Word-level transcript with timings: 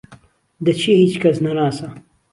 دەچیە 0.65 0.95
هیچکەس 1.01 1.37
نەناسە 1.45 1.89